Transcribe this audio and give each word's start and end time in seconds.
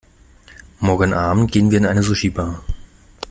Morgenabend 0.79 1.51
gehen 1.51 1.69
wir 1.69 1.77
in 1.77 1.85
eine 1.85 2.01
Sushibar. 2.01 2.63